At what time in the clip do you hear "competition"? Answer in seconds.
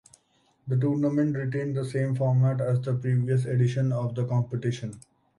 4.25-4.99